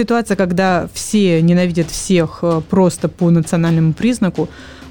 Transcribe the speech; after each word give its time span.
ситуация, 0.00 0.36
когда 0.36 0.88
все 0.94 1.42
ненавидят 1.42 1.90
всех 1.90 2.38
э, 2.42 2.62
просто 2.70 3.08
по 3.08 3.30
национальному 3.30 3.92
признаку, 3.92 4.48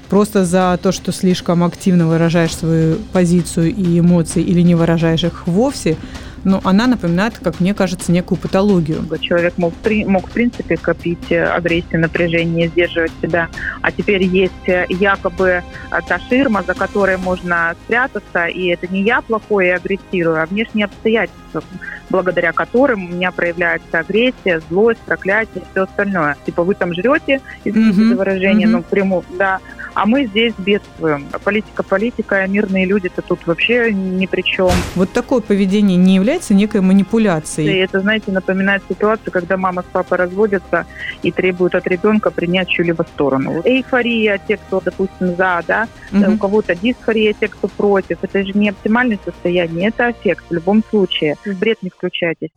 просто 0.08 0.44
за 0.44 0.78
то, 0.80 0.92
что 0.92 1.12
слишком 1.12 1.64
активно 1.64 2.06
выражаешь 2.06 2.54
свою 2.54 2.96
позицию 3.12 3.74
и 3.74 3.98
эмоции 3.98 4.42
или 4.42 4.60
не 4.62 4.76
выражаешь 4.76 5.24
их 5.24 5.46
вовсе– 5.46 5.96
но 6.44 6.60
она 6.64 6.86
напоминает, 6.86 7.38
как 7.38 7.60
мне 7.60 7.74
кажется, 7.74 8.12
некую 8.12 8.38
патологию. 8.38 9.04
Человек 9.20 9.54
мог, 9.58 9.74
мог 10.06 10.28
в 10.28 10.32
принципе, 10.32 10.76
копить 10.76 11.30
э, 11.30 11.44
агрессию, 11.44 12.00
напряжение, 12.00 12.68
сдерживать 12.68 13.12
себя, 13.20 13.48
а 13.82 13.92
теперь 13.92 14.22
есть 14.22 14.68
э, 14.68 14.86
якобы 14.88 15.48
э, 15.48 15.62
та 16.06 16.18
ширма, 16.28 16.62
за 16.66 16.74
которой 16.74 17.16
можно 17.16 17.74
спрятаться, 17.84 18.46
и 18.46 18.66
это 18.68 18.86
не 18.88 19.02
я 19.02 19.20
плохой 19.20 19.66
и 19.66 19.70
агрессирую, 19.70 20.42
а 20.42 20.46
внешние 20.46 20.86
обстоятельства, 20.86 21.62
благодаря 22.08 22.52
которым 22.52 23.06
у 23.06 23.08
меня 23.08 23.30
проявляется 23.30 23.98
агрессия, 23.98 24.60
злость, 24.68 25.00
проклятие, 25.00 25.64
все 25.70 25.82
остальное. 25.82 26.36
Типа 26.46 26.62
вы 26.64 26.74
там 26.74 26.94
жрете, 26.94 27.40
извините 27.64 28.00
mm-hmm. 28.00 28.08
за 28.08 28.16
выражение, 28.16 28.68
mm-hmm. 28.68 28.70
ну, 28.70 28.82
пряму, 28.82 29.24
да, 29.38 29.60
а 29.94 30.06
мы 30.06 30.26
здесь 30.26 30.54
бедствуем. 30.58 31.26
Политика, 31.44 31.82
политика, 31.82 32.46
мирные 32.46 32.86
люди-то 32.86 33.22
тут 33.22 33.46
вообще 33.46 33.92
ни 33.92 34.26
при 34.26 34.42
чем. 34.42 34.70
Вот 34.94 35.12
такое 35.12 35.40
поведение 35.40 35.96
не 35.96 36.14
является 36.16 36.54
некой 36.54 36.80
манипуляцией? 36.80 37.72
И 37.72 37.76
это, 37.78 38.00
знаете, 38.00 38.32
напоминает 38.32 38.82
ситуацию, 38.88 39.32
когда 39.32 39.56
мама 39.56 39.82
с 39.82 39.86
папой 39.92 40.18
разводятся 40.18 40.86
и 41.22 41.30
требуют 41.30 41.74
от 41.74 41.86
ребенка 41.86 42.30
принять 42.30 42.68
чью-либо 42.68 43.02
сторону. 43.02 43.62
Эйфория, 43.64 44.40
те, 44.46 44.56
кто, 44.56 44.80
допустим, 44.80 45.36
за, 45.36 45.62
да, 45.66 45.88
угу. 46.12 46.34
у 46.34 46.38
кого-то 46.38 46.74
дисфория, 46.74 47.32
те, 47.32 47.48
кто 47.48 47.68
против. 47.68 48.18
Это 48.22 48.44
же 48.44 48.52
не 48.54 48.70
оптимальное 48.70 49.18
состояние, 49.24 49.88
это 49.88 50.08
аффект 50.08 50.44
в 50.48 50.54
любом 50.54 50.82
случае. 50.90 51.36
В 51.44 51.58
бред 51.58 51.78
не 51.82 51.90
включайтесь. 51.90 52.50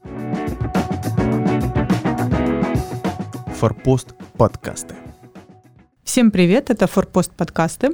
Форпост 3.59 4.13
подкасты. 4.37 4.95
Всем 6.03 6.31
привет, 6.31 6.69
это 6.69 6.85
Форпост 6.85 7.31
подкасты. 7.31 7.91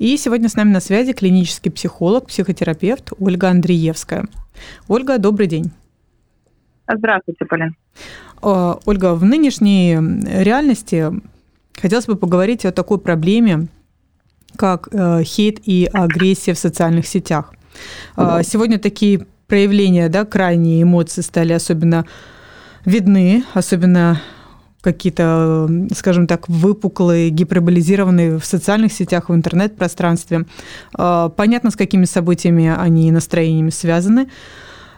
И 0.00 0.16
сегодня 0.16 0.48
с 0.48 0.56
нами 0.56 0.70
на 0.70 0.80
связи 0.80 1.12
клинический 1.12 1.70
психолог, 1.70 2.26
психотерапевт 2.26 3.12
Ольга 3.20 3.48
Андреевская. 3.48 4.26
Ольга, 4.88 5.18
добрый 5.18 5.46
день. 5.46 5.70
Здравствуйте, 6.92 7.44
Полин. 7.44 7.76
Ольга, 8.42 9.14
в 9.14 9.24
нынешней 9.24 9.94
реальности 10.42 11.12
хотелось 11.80 12.06
бы 12.06 12.16
поговорить 12.16 12.64
о 12.64 12.72
такой 12.72 12.98
проблеме, 12.98 13.68
как 14.56 14.88
э, 14.90 15.22
хейт 15.22 15.60
и 15.64 15.88
агрессия 15.92 16.54
в 16.54 16.58
социальных 16.58 17.06
сетях. 17.06 17.54
А, 18.16 18.42
сегодня 18.42 18.80
такие 18.80 19.26
проявления, 19.46 20.08
да, 20.08 20.24
крайние 20.24 20.82
эмоции 20.82 21.20
стали 21.22 21.52
особенно 21.52 22.04
видны, 22.84 23.44
особенно 23.54 24.20
какие-то, 24.84 25.68
скажем 25.96 26.26
так, 26.26 26.48
выпуклые, 26.48 27.30
гиперболизированные 27.30 28.38
в 28.38 28.44
социальных 28.44 28.92
сетях, 28.92 29.30
в 29.30 29.34
интернет-пространстве. 29.34 30.44
А, 30.96 31.30
понятно, 31.30 31.70
с 31.70 31.76
какими 31.76 32.04
событиями 32.04 32.72
они 32.76 33.10
настроениями 33.10 33.70
связаны. 33.70 34.28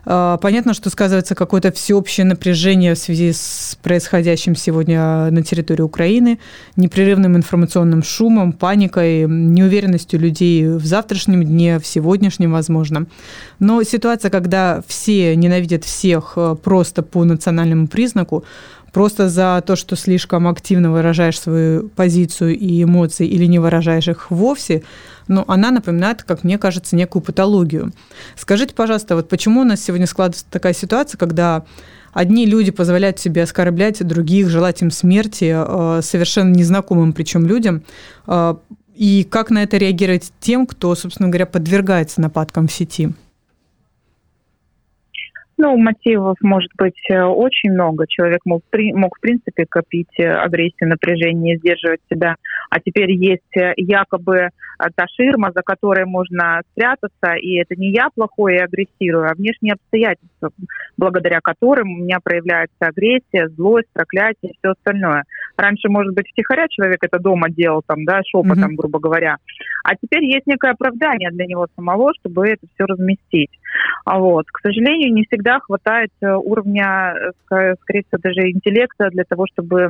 А, 0.09 0.37
понятно, 0.37 0.73
что 0.73 0.89
сказывается 0.89 1.35
какое-то 1.35 1.73
всеобщее 1.73 2.27
напряжение 2.27 2.95
в 2.95 2.99
связи 2.99 3.33
с 3.33 3.77
происходящим 3.83 4.55
сегодня 4.55 5.31
на 5.31 5.43
территории 5.43 5.83
Украины, 5.83 6.39
непрерывным 6.77 7.37
информационным 7.37 8.05
шумом, 8.05 8.53
паникой, 8.53 9.27
неуверенностью 9.27 10.21
людей 10.21 10.69
в 10.69 10.87
завтрашнем 10.87 11.43
дне, 11.43 11.81
в 11.81 11.87
сегодняшнем, 11.87 12.53
возможно. 12.53 13.07
Но 13.59 13.83
ситуация, 13.83 14.31
когда 14.31 14.83
все 14.87 15.35
ненавидят 15.35 15.85
всех 15.85 16.35
э, 16.37 16.57
просто 16.63 17.03
по 17.03 17.25
национальному 17.25 17.89
признаку, 17.89 18.45
просто 18.97 19.29
за 19.29 19.63
то, 19.67 19.77
что 19.77 19.95
слишком 19.95 20.49
активно 20.49 20.91
выражаешь 20.91 21.39
свою 21.39 21.91
позицию 21.91 22.59
и 22.59 22.83
эмоции 22.83 23.27
или 23.27 23.45
не 23.45 23.59
выражаешь 23.59 24.09
их 24.09 24.31
вовсе, 24.31 24.85
но 25.29 25.45
она 25.49 25.71
напоминает, 25.71 26.23
как 26.23 26.45
мне 26.45 26.57
кажется, 26.57 26.97
некую 26.97 27.21
патологию. 27.21 27.93
Скажите, 28.37 28.75
пожалуйста, 28.75 29.15
вот 29.15 29.29
почему 29.29 29.61
у 29.61 29.65
нас 29.65 29.85
сегодня 29.85 30.07
складывается 30.07 30.47
такая 30.51 30.73
ситуация, 30.73 31.19
когда 31.19 31.67
одни 32.15 32.47
люди 32.47 32.71
позволяют 32.71 33.19
себе 33.19 33.43
оскорблять 33.43 34.03
других, 34.03 34.49
желать 34.49 34.81
им 34.81 34.91
смерти, 34.91 35.55
э, 35.55 36.01
совершенно 36.03 36.55
незнакомым 36.55 37.13
причем 37.13 37.45
людям, 37.45 37.83
э, 38.27 38.55
и 38.95 39.25
как 39.25 39.51
на 39.51 39.63
это 39.63 39.77
реагировать 39.77 40.33
тем, 40.41 40.67
кто, 40.67 40.95
собственно 40.95 41.29
говоря, 41.29 41.45
подвергается 41.45 42.23
нападкам 42.23 42.67
в 42.67 42.73
сети? 42.73 43.13
Ну, 45.59 45.75
мотивов 45.79 46.37
может 46.43 46.71
быть 46.77 47.01
э, 47.11 47.23
очень 47.23 47.73
много. 47.73 48.07
Человек 48.07 48.41
мог, 48.45 48.63
мог 48.95 49.17
в 49.17 49.21
принципе, 49.21 49.65
копить 49.67 50.13
э, 50.19 50.29
агрессию, 50.29 50.91
напряжение, 50.91 51.57
сдерживать 51.57 52.01
себя. 52.11 52.37
А 52.69 52.79
теперь 52.79 53.11
есть 53.13 53.57
э, 53.57 53.73
якобы 53.77 54.51
та 54.95 55.07
ширма, 55.17 55.53
за 55.55 55.63
которой 55.63 56.05
можно 56.05 56.61
спрятаться, 56.73 57.35
и 57.41 57.57
это 57.57 57.75
не 57.77 57.93
я 57.93 58.09
плохой 58.15 58.57
и 58.57 58.59
агрессирую, 58.59 59.31
а 59.31 59.35
внешние 59.35 59.73
обстоятельства, 59.73 60.51
благодаря 60.99 61.41
которым 61.41 61.95
у 61.95 61.97
меня 61.97 62.19
проявляется 62.23 62.75
агрессия, 62.81 63.49
злость, 63.57 63.89
проклятие 63.95 64.53
и 64.53 64.57
все 64.59 64.73
остальное. 64.73 65.25
Раньше, 65.57 65.89
может 65.89 66.15
быть, 66.15 66.29
втихаря 66.29 66.67
человек 66.69 66.99
это 67.01 67.19
дома 67.19 67.49
делал, 67.49 67.83
там, 67.87 68.05
да, 68.05 68.21
шепотом, 68.27 68.73
mm-hmm. 68.73 68.77
грубо 68.77 68.99
говоря. 68.99 69.37
А 69.83 69.95
теперь 69.97 70.25
есть 70.25 70.47
некое 70.47 70.73
оправдание 70.73 71.31
для 71.31 71.47
него 71.47 71.67
самого, 71.75 72.13
чтобы 72.21 72.47
это 72.47 72.67
все 72.75 72.85
разместить. 72.85 73.51
А 74.05 74.19
вот, 74.19 74.47
к 74.51 74.61
сожалению, 74.61 75.13
не 75.13 75.25
всегда 75.25 75.46
хватает 75.61 76.11
э, 76.21 76.33
уровня, 76.33 77.15
э, 77.15 77.75
скорее 77.81 78.03
всего, 78.03 78.19
даже 78.23 78.51
интеллекта 78.51 79.11
для 79.11 79.25
того, 79.25 79.47
чтобы 79.53 79.83
э, 79.83 79.87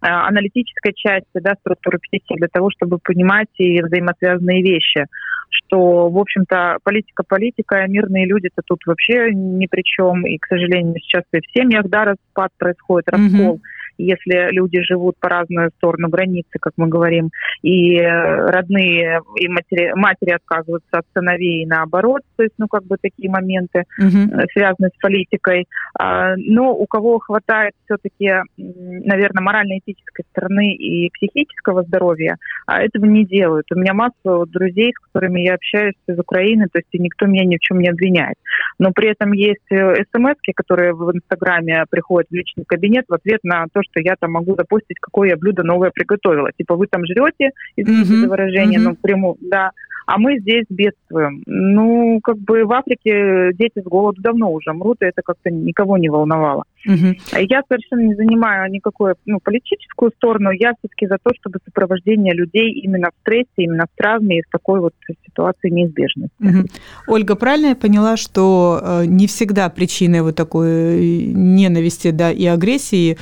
аналитической 0.00 0.92
части, 0.94 1.26
да, 1.34 1.54
структуры 1.60 1.98
психики 1.98 2.36
для 2.36 2.48
того, 2.48 2.70
чтобы 2.70 2.98
понимать 2.98 3.48
и 3.58 3.82
взаимосвязанные 3.82 4.62
вещи, 4.62 5.06
что, 5.50 6.08
в 6.08 6.18
общем-то, 6.18 6.78
политика 6.82 7.22
политика, 7.26 7.86
мирные 7.86 8.26
люди-то 8.26 8.62
тут 8.64 8.80
вообще 8.86 9.30
ни 9.32 9.66
при 9.66 9.82
чем, 9.82 10.26
и, 10.26 10.38
к 10.38 10.46
сожалению, 10.46 10.94
сейчас 11.00 11.24
и 11.32 11.40
в 11.40 11.50
семьях, 11.52 11.88
да, 11.88 12.04
распад 12.04 12.52
происходит, 12.58 13.08
раскол. 13.08 13.56
Mm-hmm 13.56 13.79
если 14.06 14.52
люди 14.52 14.82
живут 14.82 15.16
по 15.20 15.28
разную 15.28 15.70
сторону 15.76 16.08
границы, 16.08 16.58
как 16.60 16.72
мы 16.76 16.88
говорим, 16.88 17.30
и 17.62 17.96
э, 17.96 18.50
родные, 18.50 19.20
и 19.36 19.48
матери, 19.48 19.92
матери 19.94 20.30
отказываются 20.30 20.98
от 20.98 21.06
сыновей 21.14 21.62
и 21.62 21.66
наоборот, 21.66 22.22
то 22.36 22.42
есть, 22.42 22.54
ну, 22.58 22.68
как 22.68 22.84
бы 22.84 22.96
такие 23.00 23.30
моменты 23.30 23.84
угу. 23.98 24.42
связаны 24.52 24.88
с 24.94 25.00
политикой. 25.00 25.66
А, 25.98 26.34
но 26.36 26.72
у 26.74 26.86
кого 26.86 27.18
хватает 27.18 27.74
все-таки, 27.84 28.30
наверное, 28.56 29.42
морально-этической 29.42 30.24
стороны 30.30 30.74
и 30.74 31.10
психического 31.10 31.82
здоровья, 31.82 32.36
а 32.66 32.82
этого 32.82 33.04
не 33.04 33.24
делают. 33.24 33.66
У 33.72 33.78
меня 33.78 33.94
масса 33.94 34.46
друзей, 34.46 34.92
с 34.92 35.06
которыми 35.06 35.40
я 35.40 35.54
общаюсь 35.54 35.94
из 36.06 36.18
Украины, 36.18 36.66
то 36.72 36.78
есть 36.78 36.88
никто 36.92 37.26
меня 37.26 37.44
ни 37.44 37.56
в 37.56 37.60
чем 37.60 37.80
не 37.80 37.88
обвиняет. 37.88 38.36
Но 38.78 38.92
при 38.92 39.10
этом 39.10 39.32
есть 39.32 39.70
э, 39.70 40.04
смс, 40.14 40.36
которые 40.54 40.94
в 40.94 41.10
Инстаграме 41.14 41.84
приходят 41.90 42.28
в 42.30 42.34
личный 42.34 42.64
кабинет 42.64 43.04
в 43.08 43.14
ответ 43.14 43.40
на 43.42 43.66
то, 43.72 43.82
что 43.90 44.00
я 44.00 44.14
там 44.18 44.32
могу 44.32 44.54
запустить, 44.56 44.98
какое 45.00 45.30
я 45.30 45.36
блюдо 45.36 45.62
новое 45.62 45.90
приготовила. 45.90 46.50
Типа 46.52 46.76
вы 46.76 46.86
там 46.86 47.04
жрете, 47.06 47.50
извините 47.76 48.12
mm-hmm. 48.12 48.20
за 48.20 48.28
выражение, 48.28 48.78
mm-hmm. 48.80 48.82
ну, 48.82 48.96
пряму, 48.96 49.36
да, 49.40 49.72
а 50.10 50.18
мы 50.18 50.40
здесь 50.40 50.64
бедствуем. 50.68 51.44
Ну, 51.46 52.18
как 52.24 52.36
бы 52.38 52.64
в 52.64 52.72
Африке 52.72 53.52
дети 53.52 53.80
с 53.80 53.84
голоду 53.84 54.20
давно 54.20 54.50
уже 54.50 54.72
мрут, 54.72 55.02
и 55.02 55.04
это 55.04 55.22
как-то 55.24 55.50
никого 55.50 55.98
не 55.98 56.08
волновало. 56.08 56.64
Угу. 56.84 57.14
Я 57.38 57.62
совершенно 57.68 58.00
не 58.00 58.16
занимаю 58.16 58.68
никакую 58.72 59.14
ну, 59.26 59.38
политическую 59.38 60.10
сторону, 60.16 60.50
я 60.50 60.72
все-таки 60.78 61.06
за 61.06 61.18
то, 61.22 61.30
чтобы 61.38 61.60
сопровождение 61.64 62.34
людей 62.34 62.72
именно 62.72 63.10
в 63.10 63.20
стрессе, 63.20 63.48
именно 63.58 63.84
в 63.84 63.96
травме 63.96 64.40
и 64.40 64.42
в 64.42 64.50
такой 64.50 64.80
вот 64.80 64.94
ситуации 65.24 65.68
неизбежности. 65.68 66.34
Угу. 66.40 66.66
Ольга, 67.06 67.36
правильно 67.36 67.66
я 67.66 67.76
поняла, 67.76 68.16
что 68.16 68.80
э, 68.82 69.04
не 69.06 69.28
всегда 69.28 69.68
причиной 69.68 70.22
вот 70.22 70.34
такой 70.34 71.26
ненависти 71.26 72.10
да, 72.10 72.32
и 72.32 72.46
агрессии 72.46 73.16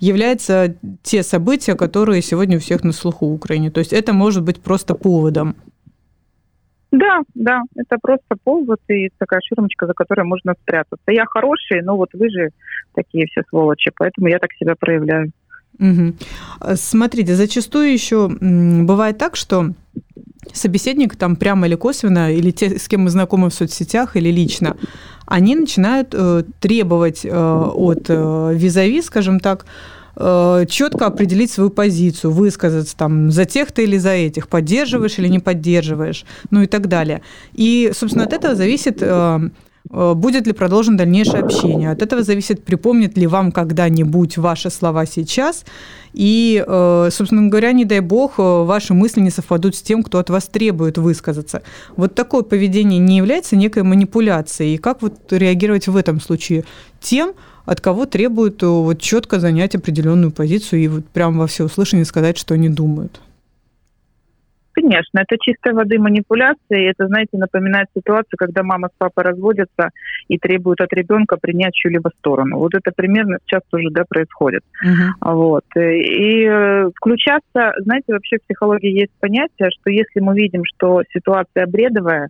являются 0.00 0.76
те 1.02 1.22
события, 1.22 1.74
которые 1.74 2.22
сегодня 2.22 2.56
у 2.56 2.60
всех 2.60 2.84
на 2.84 2.92
слуху 2.92 3.28
в 3.28 3.34
Украине. 3.34 3.70
То 3.70 3.80
есть 3.80 3.92
это 3.92 4.12
может 4.12 4.42
быть 4.42 4.60
просто 4.60 4.94
поводом. 4.94 5.56
Да, 6.92 7.20
да, 7.34 7.62
это 7.74 7.98
просто 8.00 8.36
повод 8.42 8.80
и 8.88 9.10
такая 9.18 9.40
ширмочка, 9.44 9.86
за 9.86 9.92
которой 9.92 10.24
можно 10.24 10.54
спрятаться. 10.62 11.04
Я 11.08 11.24
хороший, 11.26 11.82
но 11.82 11.96
вот 11.96 12.10
вы 12.14 12.30
же 12.30 12.50
такие 12.94 13.26
все 13.26 13.42
сволочи, 13.48 13.90
поэтому 13.96 14.28
я 14.28 14.38
так 14.38 14.52
себя 14.52 14.74
проявляю. 14.78 15.32
Угу. 15.78 16.14
Смотрите, 16.74 17.34
зачастую 17.34 17.92
еще 17.92 18.28
бывает 18.40 19.18
так, 19.18 19.36
что 19.36 19.72
собеседник 20.52 21.16
там 21.16 21.36
прямо 21.36 21.66
или 21.66 21.74
косвенно, 21.74 22.32
или 22.32 22.50
те, 22.50 22.78
с 22.78 22.88
кем 22.88 23.02
мы 23.02 23.10
знакомы 23.10 23.50
в 23.50 23.54
соцсетях, 23.54 24.16
или 24.16 24.30
лично, 24.30 24.76
они 25.26 25.56
начинают 25.56 26.08
э, 26.12 26.44
требовать 26.60 27.24
э, 27.24 27.30
от 27.30 28.06
э, 28.08 28.52
визави, 28.54 29.02
скажем 29.02 29.40
так, 29.40 29.66
э, 30.16 30.64
четко 30.68 31.06
определить 31.06 31.50
свою 31.50 31.70
позицию, 31.70 32.32
высказаться 32.32 32.96
там 32.96 33.30
за 33.30 33.44
тех 33.44 33.72
ты 33.72 33.84
или 33.84 33.98
за 33.98 34.10
этих, 34.10 34.48
поддерживаешь 34.48 35.18
или 35.18 35.28
не 35.28 35.40
поддерживаешь, 35.40 36.24
ну 36.50 36.62
и 36.62 36.66
так 36.66 36.88
далее. 36.88 37.22
И, 37.52 37.90
собственно, 37.94 38.24
от 38.24 38.32
этого 38.32 38.54
зависит 38.54 39.02
Э, 39.02 39.40
будет 39.90 40.46
ли 40.46 40.52
продолжено 40.52 40.98
дальнейшее 40.98 41.42
общение? 41.42 41.90
От 41.90 42.02
этого 42.02 42.22
зависит, 42.22 42.64
припомнит 42.64 43.16
ли 43.16 43.26
вам 43.26 43.52
когда-нибудь 43.52 44.38
ваши 44.38 44.70
слова 44.70 45.06
сейчас. 45.06 45.64
И, 46.12 46.64
э, 46.66 47.08
собственно 47.12 47.48
говоря, 47.48 47.72
не 47.72 47.84
дай 47.84 48.00
бог, 48.00 48.38
э, 48.38 48.42
ваши 48.42 48.94
мысли 48.94 49.20
не 49.20 49.30
совпадут 49.30 49.76
с 49.76 49.82
тем, 49.82 50.02
кто 50.02 50.18
от 50.18 50.30
вас 50.30 50.46
требует 50.46 50.98
высказаться. 50.98 51.62
Вот 51.96 52.14
такое 52.14 52.42
поведение 52.42 52.98
не 52.98 53.18
является 53.18 53.54
некой 53.54 53.82
манипуляцией. 53.82 54.74
И 54.74 54.78
как 54.78 55.02
вот 55.02 55.14
реагировать 55.30 55.88
в 55.88 55.96
этом 55.96 56.20
случае? 56.20 56.64
Тем, 57.00 57.34
от 57.66 57.80
кого 57.80 58.06
требуют 58.06 58.62
вот 58.62 59.00
четко 59.00 59.40
занять 59.40 59.74
определенную 59.74 60.30
позицию 60.30 60.80
и 60.80 60.88
вот 60.88 61.06
прямо 61.06 61.40
во 61.40 61.46
всеуслышание 61.46 62.06
сказать, 62.06 62.38
что 62.38 62.54
они 62.54 62.68
думают. 62.70 63.20
Конечно, 64.88 65.18
это 65.18 65.36
чистой 65.40 65.72
воды 65.72 65.98
манипуляция. 65.98 66.78
И 66.78 66.84
это, 66.84 67.08
знаете, 67.08 67.36
напоминает 67.38 67.88
ситуацию, 67.92 68.38
когда 68.38 68.62
мама 68.62 68.88
с 68.88 68.96
папой 68.96 69.24
разводятся 69.24 69.90
и 70.28 70.38
требуют 70.38 70.80
от 70.80 70.92
ребенка 70.92 71.36
принять 71.36 71.74
чью-либо 71.74 72.10
сторону. 72.18 72.58
Вот 72.58 72.72
это 72.74 72.92
примерно 72.94 73.38
сейчас 73.44 73.62
тоже 73.68 73.88
да, 73.90 74.04
происходит. 74.08 74.62
Uh-huh. 74.84 75.32
Вот. 75.34 75.64
И 75.76 76.44
э, 76.44 76.90
включаться, 76.94 77.72
знаете, 77.80 78.12
вообще 78.12 78.36
в 78.38 78.46
психологии 78.46 79.00
есть 79.00 79.12
понятие, 79.18 79.70
что 79.70 79.90
если 79.90 80.20
мы 80.20 80.36
видим, 80.36 80.62
что 80.64 81.02
ситуация 81.12 81.66
бредовая, 81.66 82.28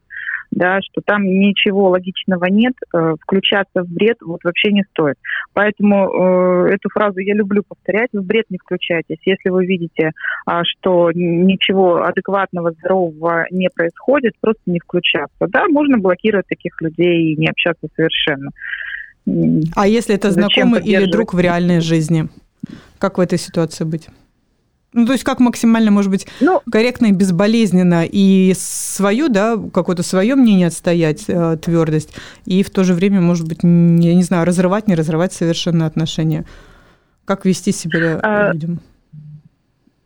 да, 0.56 0.81
что 0.81 1.03
там 1.05 1.23
ничего 1.23 1.91
логичного 1.91 2.47
нет, 2.47 2.73
э, 2.93 3.14
включаться 3.20 3.82
в 3.82 3.88
бред 3.88 4.17
вот 4.23 4.43
вообще 4.43 4.73
не 4.73 4.85
стоит. 4.91 5.17
Поэтому 5.53 6.08
э, 6.08 6.75
эту 6.75 6.88
фразу 6.88 7.19
я 7.19 7.35
люблю 7.35 7.62
повторять, 7.62 8.08
в 8.14 8.23
бред 8.23 8.47
не 8.49 8.56
включайтесь. 8.56 9.19
Если 9.26 9.50
вы 9.50 9.67
видите, 9.67 10.12
э, 10.49 10.61
что 10.64 11.12
ничего 11.12 12.03
адекватного, 12.03 12.73
здорового 12.73 13.44
не 13.50 13.69
происходит, 13.69 14.32
просто 14.41 14.62
не 14.64 14.81
включаться. 14.81 15.47
Да, 15.47 15.67
можно 15.69 15.99
блокировать 15.99 16.47
таких 16.49 16.81
людей 16.81 17.35
и 17.35 17.37
не 17.37 17.49
общаться 17.49 17.87
совершенно. 17.94 18.50
А 19.75 19.87
если 19.87 20.14
это 20.14 20.31
знакомый 20.31 20.82
или 20.82 21.05
друг 21.05 21.35
в 21.35 21.38
реальной 21.38 21.81
жизни? 21.81 22.29
Как 22.99 23.19
в 23.19 23.20
этой 23.20 23.38
ситуации 23.38 23.85
быть? 23.85 24.08
Ну, 24.96 25.04
то 25.04 25.12
есть 25.12 25.25
как 25.25 25.40
максимально, 25.40 25.90
может 25.90 26.10
быть, 26.10 26.26
ну, 26.40 26.62
корректно 26.72 27.06
и 27.06 27.12
безболезненно 27.12 28.06
и 28.10 28.54
свою, 28.56 29.28
да, 29.28 29.58
какое-то 29.70 30.02
свое 30.02 30.34
мнение 30.37 30.69
отстоять, 30.69 31.26
э, 31.28 31.58
твердость, 31.62 32.16
и 32.46 32.62
в 32.62 32.70
то 32.70 32.82
же 32.82 32.94
время, 32.94 33.20
может 33.20 33.46
быть, 33.46 33.58
я 33.62 34.14
не 34.14 34.22
знаю, 34.22 34.46
разрывать, 34.46 34.88
не 34.88 34.94
разрывать 34.94 35.34
совершенно 35.34 35.84
отношения. 35.84 36.46
Как 37.26 37.44
вести 37.44 37.72
себя 37.72 38.19
а, 38.22 38.52
людям? 38.52 38.81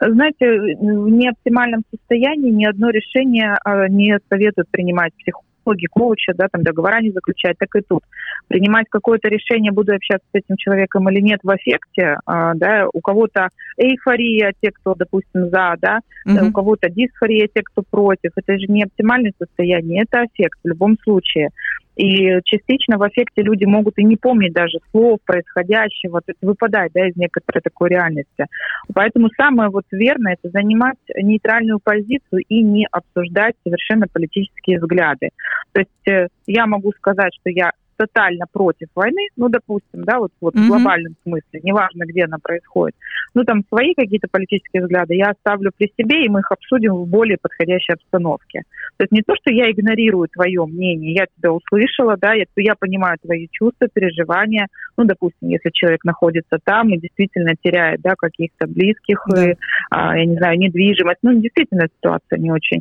Знаете, 0.00 0.76
в 0.80 1.08
неоптимальном 1.08 1.82
состоянии 1.94 2.50
ни 2.50 2.64
одно 2.64 2.90
решение 2.90 3.58
а, 3.64 3.88
не 3.88 4.18
советует 4.28 4.68
принимать 4.70 5.12
психолог 5.14 5.49
психологи, 5.60 5.86
коуча, 5.86 6.32
да, 6.34 6.48
там 6.50 6.62
договора 6.62 7.00
не 7.00 7.10
заключать, 7.10 7.56
так 7.58 7.74
и 7.76 7.80
тут. 7.80 8.02
Принимать 8.48 8.86
какое-то 8.90 9.28
решение, 9.28 9.72
буду 9.72 9.94
общаться 9.94 10.26
с 10.32 10.34
этим 10.34 10.56
человеком 10.56 11.08
или 11.10 11.20
нет 11.20 11.40
в 11.42 11.50
аффекте, 11.50 12.16
а, 12.26 12.54
да, 12.54 12.86
у 12.92 13.00
кого-то 13.00 13.48
эйфория, 13.76 14.52
те, 14.60 14.70
кто, 14.70 14.94
допустим, 14.94 15.50
за, 15.50 15.76
да, 15.80 16.00
угу. 16.26 16.48
у 16.48 16.52
кого-то 16.52 16.88
дисфория, 16.90 17.48
те, 17.52 17.62
кто 17.62 17.82
против. 17.88 18.32
Это 18.36 18.58
же 18.58 18.66
не 18.68 18.84
оптимальное 18.84 19.32
состояние, 19.38 20.02
это 20.02 20.22
аффект 20.22 20.58
в 20.64 20.68
любом 20.68 20.96
случае. 21.02 21.50
И 22.00 22.40
частично 22.44 22.96
в 22.96 23.06
эффекте 23.06 23.42
люди 23.42 23.66
могут 23.66 23.98
и 23.98 24.04
не 24.04 24.16
помнить 24.16 24.54
даже 24.54 24.78
слов 24.90 25.18
происходящего, 25.26 26.22
то 26.22 26.32
есть 26.32 26.40
выпадать 26.40 26.92
да, 26.94 27.06
из 27.06 27.14
некоторой 27.14 27.60
такой 27.60 27.90
реальности. 27.90 28.46
Поэтому 28.94 29.28
самое 29.36 29.68
вот 29.68 29.84
верное– 29.90 30.38
это 30.42 30.50
занимать 30.50 30.96
нейтральную 31.14 31.78
позицию 31.78 32.40
и 32.48 32.62
не 32.62 32.86
обсуждать 32.90 33.54
совершенно 33.64 34.06
политические 34.10 34.78
взгляды. 34.78 35.28
То 35.72 35.80
есть 35.80 36.08
э, 36.08 36.28
я 36.46 36.66
могу 36.66 36.90
сказать, 36.92 37.34
что 37.38 37.50
я 37.50 37.72
тотально 38.00 38.46
против 38.50 38.88
войны, 38.94 39.28
ну, 39.36 39.50
допустим, 39.50 40.04
да, 40.04 40.18
вот, 40.18 40.32
вот 40.40 40.54
mm-hmm. 40.54 40.64
в 40.64 40.68
глобальном 40.68 41.14
смысле, 41.22 41.60
неважно, 41.62 42.04
где 42.06 42.24
она 42.24 42.38
происходит, 42.42 42.96
ну, 43.34 43.44
там 43.44 43.62
свои 43.68 43.92
какие-то 43.92 44.26
политические 44.30 44.84
взгляды 44.84 45.16
я 45.16 45.32
оставлю 45.32 45.70
при 45.76 45.92
себе, 45.98 46.24
и 46.24 46.30
мы 46.30 46.40
их 46.40 46.50
обсудим 46.50 46.94
в 46.94 47.06
более 47.06 47.36
подходящей 47.36 47.92
обстановке. 47.92 48.62
То 48.96 49.04
есть 49.04 49.12
не 49.12 49.20
то, 49.20 49.34
что 49.36 49.52
я 49.52 49.70
игнорирую 49.70 50.28
твое 50.28 50.64
мнение, 50.64 51.12
я 51.12 51.26
тебя 51.36 51.52
услышала, 51.52 52.16
да, 52.16 52.32
я, 52.32 52.44
я 52.56 52.74
понимаю 52.74 53.18
твои 53.22 53.48
чувства, 53.52 53.88
переживания, 53.92 54.66
ну, 54.96 55.04
допустим, 55.04 55.50
если 55.50 55.68
человек 55.74 56.02
находится 56.04 56.58
там 56.64 56.88
и 56.88 56.98
действительно 56.98 57.52
теряет, 57.62 58.00
да, 58.00 58.14
каких-то 58.16 58.66
близких, 58.66 59.22
да. 59.28 59.50
и, 59.50 59.54
а, 59.90 60.16
я 60.16 60.24
не 60.24 60.36
знаю, 60.36 60.58
недвижимость, 60.58 61.18
ну, 61.22 61.34
действительно 61.34 61.86
ситуация 61.96 62.38
не 62.38 62.50
очень 62.50 62.80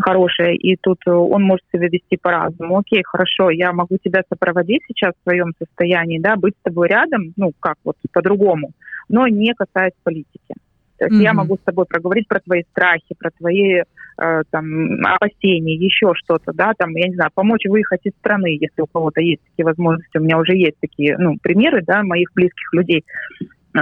хорошая, 0.00 0.52
и 0.52 0.76
тут 0.76 0.98
он 1.06 1.42
может 1.42 1.64
себя 1.72 1.88
вести 1.88 2.16
по-разному. 2.16 2.78
Окей, 2.78 3.02
хорошо, 3.04 3.50
я 3.50 3.72
могу 3.72 3.98
тебя 3.98 4.22
сопровождать 4.28 4.59
проводить 4.60 4.82
сейчас 4.88 5.12
в 5.18 5.28
своем 5.28 5.52
состоянии, 5.58 6.18
да, 6.18 6.36
быть 6.36 6.54
с 6.58 6.62
тобой 6.62 6.88
рядом, 6.88 7.32
ну, 7.36 7.52
как 7.60 7.76
вот 7.84 7.96
по-другому, 8.12 8.72
но 9.08 9.26
не 9.26 9.54
касаясь 9.54 9.94
политики. 10.02 10.54
То 10.98 11.06
есть 11.06 11.16
mm-hmm. 11.16 11.24
я 11.24 11.32
могу 11.32 11.56
с 11.56 11.60
тобой 11.64 11.86
проговорить 11.86 12.28
про 12.28 12.40
твои 12.40 12.62
страхи, 12.72 13.14
про 13.18 13.30
твои 13.30 13.80
э, 14.18 14.42
там 14.50 15.06
опасения, 15.06 15.74
еще 15.74 16.12
что-то, 16.14 16.52
да, 16.52 16.72
там, 16.76 16.90
я 16.90 17.08
не 17.08 17.14
знаю, 17.14 17.30
помочь 17.34 17.64
выехать 17.66 18.00
из 18.04 18.12
страны, 18.18 18.58
если 18.60 18.82
у 18.82 18.86
кого-то 18.86 19.22
есть 19.22 19.40
такие 19.50 19.64
возможности. 19.64 20.18
У 20.18 20.22
меня 20.22 20.38
уже 20.38 20.54
есть 20.56 20.76
такие, 20.78 21.16
ну, 21.16 21.36
примеры, 21.40 21.82
да, 21.86 22.02
моих 22.02 22.28
близких 22.34 22.74
людей, 22.74 23.04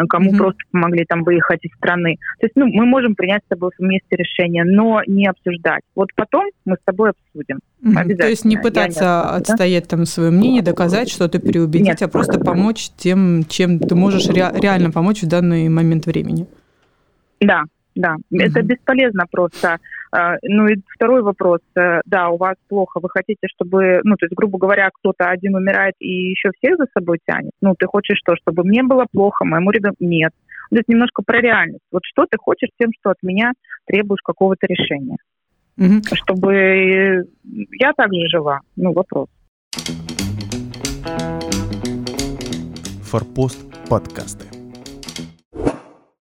кому 0.08 0.32
mm-hmm. 0.32 0.36
просто 0.36 0.60
помогли 0.70 1.04
там 1.04 1.24
выехать 1.24 1.64
из 1.64 1.72
страны. 1.76 2.16
То 2.40 2.46
есть, 2.46 2.56
ну, 2.56 2.66
мы 2.66 2.84
можем 2.86 3.14
принять 3.14 3.42
с 3.44 3.48
тобой 3.48 3.70
вместе 3.78 4.16
решение, 4.16 4.64
но 4.64 5.02
не 5.06 5.26
обсуждать. 5.26 5.82
Вот 5.94 6.08
потом 6.14 6.46
мы 6.64 6.74
с 6.74 6.84
тобой 6.84 7.10
обсудим. 7.10 7.56
Mm-hmm. 7.56 7.90
Обязательно. 7.90 8.16
То 8.16 8.28
есть 8.28 8.44
не 8.44 8.56
пытаться 8.56 9.30
не 9.30 9.36
отстоять 9.38 9.84
да? 9.84 9.96
там 9.96 10.04
свое 10.04 10.30
мнение, 10.30 10.62
доказать 10.62 11.10
что-то, 11.10 11.38
переубедить, 11.38 11.86
Нет. 11.86 12.02
а 12.02 12.08
просто 12.08 12.40
помочь 12.40 12.90
тем, 12.96 13.44
чем 13.48 13.78
ты 13.78 13.94
можешь 13.94 14.28
ре- 14.28 14.52
реально 14.60 14.90
помочь 14.90 15.22
в 15.22 15.28
данный 15.28 15.68
момент 15.68 16.06
времени. 16.06 16.46
Да, 17.40 17.62
да. 17.94 18.16
Mm-hmm. 18.32 18.42
Это 18.42 18.62
бесполезно 18.62 19.24
просто 19.30 19.78
ну 20.12 20.66
и 20.66 20.76
второй 20.94 21.22
вопрос. 21.22 21.60
Э, 21.76 22.00
да, 22.06 22.28
у 22.28 22.36
вас 22.36 22.56
плохо. 22.68 23.00
Вы 23.00 23.08
хотите, 23.10 23.46
чтобы, 23.46 24.00
ну, 24.04 24.16
то 24.16 24.26
есть, 24.26 24.34
грубо 24.34 24.58
говоря, 24.58 24.90
кто-то 24.92 25.28
один 25.28 25.54
умирает 25.54 25.94
и 25.98 26.30
еще 26.30 26.50
всех 26.56 26.76
за 26.78 26.86
собой 26.94 27.18
тянет? 27.26 27.52
Ну, 27.60 27.74
ты 27.78 27.86
хочешь 27.86 28.18
что? 28.18 28.34
Чтобы 28.36 28.64
мне 28.64 28.82
было 28.82 29.06
плохо, 29.10 29.44
моему 29.44 29.70
ребенку? 29.70 29.96
Нет. 30.00 30.32
Это 30.70 30.84
немножко 30.86 31.22
про 31.24 31.40
реальность. 31.40 31.84
Вот 31.90 32.02
что 32.04 32.26
ты 32.26 32.36
хочешь 32.38 32.70
тем, 32.78 32.90
что 32.98 33.10
от 33.10 33.22
меня 33.22 33.52
требуешь 33.86 34.22
какого-то 34.22 34.66
решения? 34.66 35.16
Угу. 35.78 36.14
Чтобы 36.14 36.54
э, 36.54 37.24
я 37.72 37.92
также 37.92 38.28
жила. 38.28 38.60
Ну, 38.76 38.92
вопрос. 38.92 39.28
Форпост 43.02 43.66
подкасты 43.88 44.57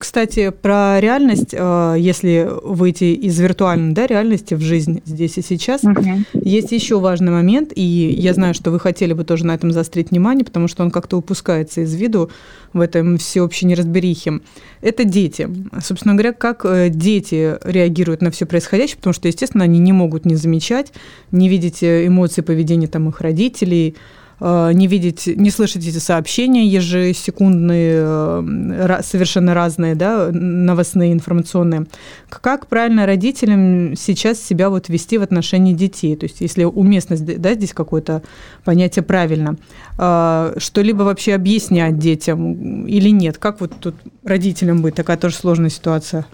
кстати, 0.06 0.52
про 0.52 1.00
реальность, 1.00 1.54
э, 1.54 1.96
если 1.98 2.48
выйти 2.64 3.06
из 3.06 3.40
виртуальной 3.40 3.92
да, 3.92 4.06
реальности 4.06 4.54
в 4.54 4.62
жизнь 4.62 5.02
здесь 5.04 5.40
и 5.40 5.42
сейчас, 5.42 5.84
угу. 5.84 6.00
есть 6.34 6.72
еще 6.72 7.00
важный 7.00 7.32
момент, 7.32 7.72
и 7.76 7.82
я 7.82 8.36
знаю, 8.36 8.54
что 8.54 8.70
вы 8.70 8.80
хотели 8.80 9.14
бы 9.14 9.24
тоже 9.24 9.48
на 9.48 9.56
этом 9.56 9.72
заострить 9.72 10.12
внимание, 10.12 10.46
потому 10.46 10.68
что 10.68 10.84
он 10.84 10.92
как-то 10.92 11.18
упускается 11.18 11.82
из 11.82 11.96
виду 11.96 12.30
в 12.72 12.82
этом 12.82 13.18
всеобщей 13.18 13.66
неразберихе. 13.66 14.42
Это 14.82 15.06
дети. 15.06 15.50
Собственно 15.82 16.14
говоря, 16.14 16.34
как 16.34 16.66
э, 16.66 16.90
дети 16.90 17.58
реагируют 17.64 18.22
на 18.22 18.30
все 18.30 18.46
происходящее, 18.46 18.98
потому 18.98 19.14
что, 19.14 19.28
естественно, 19.28 19.64
они 19.64 19.80
не 19.80 19.92
могут 19.92 20.26
не 20.26 20.36
замечать, 20.36 20.94
не 21.32 21.50
видеть 21.50 21.82
э, 21.82 22.06
эмоции 22.06 22.42
поведения 22.44 22.88
там 22.88 23.10
их 23.10 23.22
родителей, 23.22 23.96
не 24.40 24.88
видеть, 24.88 25.28
не 25.28 25.50
слышать 25.50 25.88
эти 25.88 25.98
сообщения 25.98 26.68
ежесекундные, 26.68 28.04
э, 28.04 29.02
совершенно 29.04 29.54
разные, 29.54 29.96
да, 29.96 30.30
новостные, 30.32 31.14
информационные. 31.14 31.86
Как 32.30 32.68
правильно 32.68 33.06
родителям 33.06 33.96
сейчас 33.96 34.42
себя 34.42 34.70
вот 34.70 34.90
вести 34.90 35.18
в 35.18 35.22
отношении 35.22 35.74
детей? 35.74 36.16
То 36.16 36.26
есть 36.26 36.42
если 36.42 36.64
уместность, 36.64 37.26
да, 37.26 37.54
здесь 37.54 37.74
какое-то 37.74 38.24
понятие 38.64 39.04
правильно, 39.04 39.56
э, 39.98 40.56
что-либо 40.58 41.04
вообще 41.04 41.34
объяснять 41.34 41.98
детям 41.98 42.86
или 42.86 43.10
нет? 43.10 43.38
Как 43.38 43.62
вот 43.62 43.74
тут 43.80 43.96
родителям 44.24 44.82
быть? 44.82 44.96
Такая 44.96 45.18
тоже 45.18 45.36
сложная 45.36 45.70
ситуация 45.70 46.26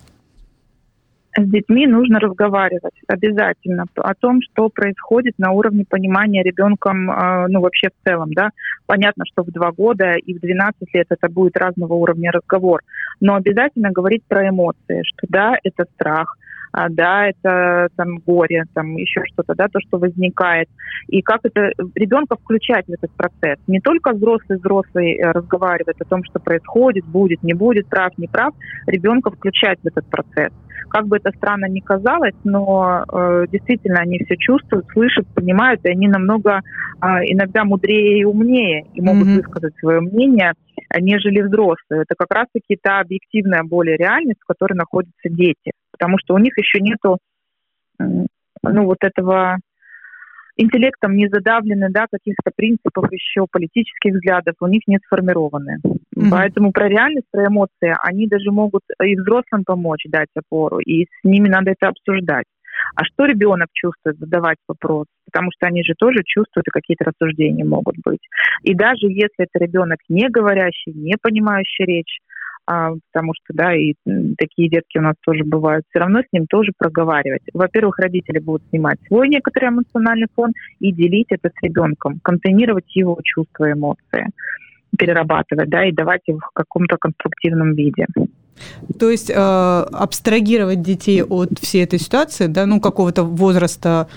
с 1.38 1.44
детьми 1.44 1.88
нужно 1.88 2.20
разговаривать 2.20 2.94
обязательно 3.08 3.86
о 3.96 4.14
том, 4.14 4.42
что 4.42 4.70
происходит 4.70 5.36
на 5.38 5.52
уровне 5.52 5.86
понимания 5.88 6.44
ребенком, 6.44 7.10
а, 7.10 7.48
ну 7.48 7.62
вообще 7.62 7.90
в 7.90 8.08
целом, 8.08 8.34
да. 8.34 8.50
Понятно, 8.86 9.24
что 9.26 9.44
в 9.44 9.52
два 9.52 9.72
года 9.72 10.14
и 10.14 10.34
в 10.34 10.42
12 10.42 10.94
лет 10.94 11.08
это 11.10 11.30
будет 11.30 11.56
разного 11.58 11.94
уровня 11.94 12.32
разговор, 12.32 12.82
но 13.20 13.36
обязательно 13.36 13.92
говорить 13.92 14.24
про 14.28 14.50
эмоции, 14.50 15.04
что 15.04 15.28
да, 15.30 15.56
это 15.64 15.86
страх, 15.96 16.38
да, 16.90 17.28
это 17.28 17.90
там 17.96 18.18
горе, 18.20 18.64
там 18.74 18.96
еще 18.96 19.22
что-то, 19.26 19.56
да, 19.56 19.68
то, 19.68 19.80
что 19.80 19.98
возникает. 19.98 20.70
И 21.08 21.22
как 21.22 21.42
это 21.44 21.72
ребенка 21.96 22.36
включать 22.36 22.86
в 22.88 22.92
этот 22.92 23.12
процесс. 23.12 23.60
Не 23.68 23.80
только 23.80 24.14
взрослый 24.14 24.58
взрослый 24.58 25.16
э, 25.16 25.32
разговаривает 25.32 26.02
о 26.02 26.06
том, 26.06 26.24
что 26.24 26.40
происходит, 26.40 27.06
будет, 27.06 27.44
не 27.44 27.54
будет, 27.54 27.88
прав, 27.88 28.12
не 28.18 28.28
прав, 28.28 28.54
ребенка 28.88 29.32
включать 29.32 29.80
в 29.84 29.88
этот 29.88 30.06
процесс. 30.08 30.52
Как 30.90 31.08
бы 31.08 31.18
это 31.18 31.32
странно 31.38 31.68
ни 31.68 31.80
казалось, 31.80 32.36
но 32.44 33.06
э, 33.12 33.46
действительно 33.52 34.00
они 34.02 34.20
все 34.26 34.36
чувствуют, 34.36 34.86
слышат, 34.92 35.26
понимают, 35.34 35.86
и 35.86 35.90
они 35.90 36.08
намного 36.08 36.60
э, 36.60 37.06
иногда 37.28 37.64
мудрее 37.64 38.20
и 38.20 38.26
умнее, 38.26 38.86
и 38.94 39.02
могут 39.02 39.28
mm-hmm. 39.28 39.36
высказать 39.36 39.74
свое 39.80 40.02
мнение, 40.02 40.54
нежели 41.00 41.42
взрослые. 41.42 42.04
Это 42.04 42.16
как 42.18 42.32
раз-таки 42.34 42.78
та 42.82 43.00
объективная 43.00 43.64
более 43.64 43.96
реальность, 43.98 44.42
в 44.42 44.48
которой 44.48 44.74
находятся 44.74 45.30
дети, 45.30 45.72
потому 46.02 46.18
что 46.18 46.34
у 46.34 46.40
них 46.40 46.58
еще 46.58 46.80
нету 46.80 47.20
ну, 48.00 48.86
вот 48.86 48.98
этого 49.02 49.58
интеллектом 50.58 51.16
не 51.16 51.28
задавлены, 51.28 51.90
да, 51.92 52.08
каких-то 52.12 52.50
принципов 52.56 53.06
еще, 53.12 53.46
политических 53.50 54.14
взглядов, 54.14 54.56
у 54.60 54.68
них 54.68 54.82
не 54.88 54.98
сформированы. 55.06 55.78
Mm-hmm. 55.84 56.30
Поэтому 56.32 56.72
про 56.72 56.90
реальность, 56.90 57.28
про 57.32 57.48
эмоции, 57.48 57.96
они 58.04 58.28
даже 58.28 58.50
могут 58.52 58.82
и 59.04 59.16
взрослым 59.16 59.64
помочь 59.64 60.06
дать 60.08 60.30
опору, 60.36 60.80
и 60.80 61.06
с 61.06 61.24
ними 61.24 61.48
надо 61.48 61.72
это 61.72 61.90
обсуждать. 61.90 62.46
А 62.96 63.04
что 63.06 63.26
ребенок 63.26 63.68
чувствует, 63.72 64.18
задавать 64.18 64.58
вопрос, 64.68 65.06
потому 65.26 65.50
что 65.56 65.68
они 65.68 65.84
же 65.84 65.94
тоже 65.96 66.24
чувствуют, 66.26 66.68
и 66.68 66.72
какие-то 66.72 67.06
рассуждения 67.06 67.64
могут 67.64 67.96
быть. 68.04 68.22
И 68.64 68.74
даже 68.74 69.06
если 69.06 69.46
это 69.46 69.64
ребенок 69.64 70.00
не 70.10 70.28
говорящий, 70.30 70.94
не 70.94 71.14
понимающий 71.22 71.86
речь, 71.86 72.20
а, 72.72 72.94
потому 73.12 73.34
что, 73.34 73.54
да, 73.54 73.76
и 73.76 73.96
такие 74.38 74.70
детки 74.70 74.98
у 74.98 75.02
нас 75.02 75.16
тоже 75.26 75.44
бывают, 75.44 75.84
все 75.90 76.00
равно 76.00 76.22
с 76.22 76.32
ним 76.32 76.46
тоже 76.48 76.72
проговаривать. 76.78 77.42
Во-первых, 77.54 78.00
родители 78.00 78.40
будут 78.40 78.64
снимать 78.70 78.98
свой 79.08 79.28
некоторый 79.28 79.72
эмоциональный 79.72 80.28
фон 80.34 80.52
и 80.80 80.94
делить 80.94 81.28
это 81.32 81.50
с 81.50 81.64
ребенком, 81.64 82.22
контейнировать 82.24 82.96
его 82.96 83.20
чувства 83.26 83.74
эмоции, 83.74 84.28
перерабатывать, 84.98 85.70
да, 85.70 85.86
и 85.86 85.92
давать 85.92 86.22
их 86.28 86.38
в 86.38 86.54
каком-то 86.54 86.96
конструктивном 86.96 87.74
виде. 87.74 88.08
То 89.00 89.10
есть 89.10 89.30
э, 89.30 89.34
абстрагировать 89.34 90.82
детей 90.82 91.24
от 91.24 91.60
всей 91.60 91.84
этой 91.84 92.00
ситуации, 92.00 92.48
да, 92.48 92.66
ну, 92.66 92.80
какого-то 92.80 93.24
возраста, 93.24 94.08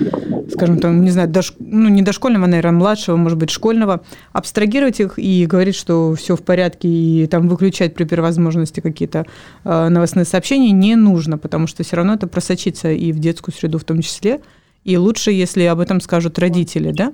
скажем 0.50 0.78
там, 0.78 1.02
не 1.02 1.10
знаю, 1.10 1.28
дош... 1.28 1.54
ну, 1.58 1.88
не 1.88 2.02
дошкольного, 2.02 2.46
наверное, 2.46 2.72
младшего, 2.72 3.16
может 3.16 3.38
быть, 3.38 3.50
школьного, 3.50 4.02
абстрагировать 4.32 5.00
их 5.00 5.18
и 5.18 5.46
говорить, 5.46 5.74
что 5.74 6.14
все 6.14 6.36
в 6.36 6.42
порядке, 6.42 6.88
и 6.88 7.26
там 7.26 7.48
выключать 7.48 7.94
при 7.94 8.04
первой 8.04 8.24
возможности 8.24 8.80
какие-то 8.80 9.26
э, 9.64 9.88
новостные 9.88 10.24
сообщения 10.24 10.72
не 10.72 10.96
нужно, 10.96 11.38
потому 11.38 11.66
что 11.66 11.82
все 11.82 11.96
равно 11.96 12.14
это 12.14 12.26
просочится 12.26 12.90
и 12.90 13.12
в 13.12 13.18
детскую 13.18 13.54
среду 13.54 13.78
в 13.78 13.84
том 13.84 14.00
числе. 14.00 14.40
И 14.84 14.98
лучше, 14.98 15.30
если 15.30 15.62
об 15.62 15.80
этом 15.80 16.00
скажут 16.00 16.38
родители, 16.38 16.90
да? 16.90 17.12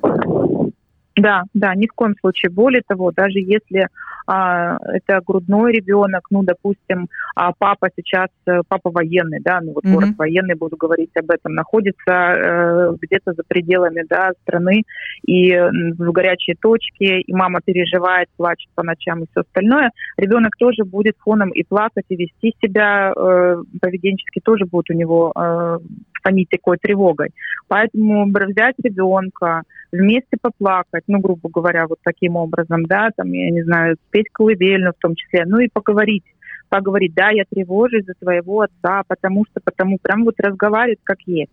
Да, 1.21 1.43
да, 1.55 1.75
ни 1.75 1.87
в 1.87 1.93
коем 1.93 2.15
случае. 2.21 2.51
Более 2.51 2.83
того, 2.87 3.13
даже 3.13 3.39
если 3.39 3.89
а, 4.27 4.79
это 4.95 5.21
грудной 5.27 5.73
ребенок, 5.73 6.27
ну, 6.31 6.43
допустим, 6.43 7.09
а 7.35 7.53
папа 7.59 7.89
сейчас, 7.97 8.29
э, 8.47 8.61
папа 8.69 8.91
военный, 8.91 9.41
да, 9.41 9.61
ну 9.61 9.73
вот 9.73 9.85
mm-hmm. 9.85 9.93
город 9.93 10.09
военный, 10.17 10.55
буду 10.55 10.77
говорить 10.77 11.11
об 11.17 11.31
этом, 11.31 11.55
находится 11.55 11.99
э, 12.09 12.93
где-то 13.01 13.33
за 13.33 13.43
пределами, 13.47 14.05
да, 14.09 14.31
страны 14.43 14.85
и 15.27 15.53
в 15.53 16.13
горячей 16.13 16.55
точке, 16.55 17.21
и 17.21 17.35
мама 17.35 17.61
переживает, 17.65 18.29
плачет 18.37 18.71
по 18.75 18.83
ночам 18.83 19.25
и 19.25 19.27
все 19.31 19.41
остальное, 19.41 19.91
ребенок 20.17 20.57
тоже 20.57 20.85
будет 20.85 21.17
фоном 21.19 21.51
и 21.51 21.63
плакать, 21.65 22.05
и 22.09 22.17
вести 22.17 22.55
себя 22.63 23.13
э, 23.17 23.63
поведенчески 23.81 24.41
тоже 24.41 24.65
будет 24.65 24.91
у 24.91 24.95
него 24.95 25.33
э, 25.37 25.79
фонить 26.23 26.49
такой 26.49 26.79
тревогой. 26.79 27.31
Поэтому 27.69 28.27
взять 28.27 28.77
ребенка, 28.83 29.63
вместе 29.93 30.37
поплакать, 30.41 31.05
ну, 31.07 31.19
грубо 31.21 31.49
говоря, 31.49 31.87
вот 31.87 31.99
таким 32.03 32.37
образом, 32.37 32.85
да, 32.87 33.11
там, 33.17 33.33
я 33.33 33.51
не 33.51 33.63
знаю, 33.63 33.97
спеть 34.09 34.29
колыбельную 34.33 34.93
в 34.93 35.01
том 35.01 35.15
числе, 35.15 35.45
ну 35.47 35.59
и 35.59 35.69
поговорить 35.73 36.25
поговорить, 36.71 37.15
да, 37.15 37.31
я 37.31 37.45
тревожусь 37.51 38.07
за 38.07 38.15
твоего 38.15 38.61
отца, 38.63 39.03
потому 39.09 39.45
что, 39.51 39.61
потому, 39.63 39.99
прям 40.01 40.25
вот 40.25 40.37
разговаривать 40.39 41.01
как 41.03 41.19
есть. 41.27 41.51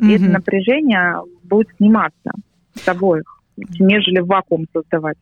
Mm-hmm. 0.00 0.08
И 0.08 0.14
это 0.14 0.24
напряжение 0.24 1.16
будет 1.44 1.68
сниматься 1.76 2.32
с 2.74 2.88
обоих, 2.88 3.42
нежели 3.56 4.20
вакуум 4.20 4.66
создавать. 4.72 5.18